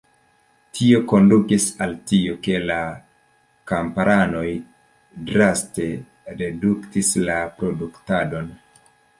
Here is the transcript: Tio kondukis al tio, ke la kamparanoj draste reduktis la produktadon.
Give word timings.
Tio 0.77 1.01
kondukis 1.09 1.65
al 1.85 1.93
tio, 2.11 2.37
ke 2.47 2.55
la 2.71 2.77
kamparanoj 3.73 4.47
draste 5.29 5.89
reduktis 6.43 7.13
la 7.29 7.39
produktadon. 7.61 8.51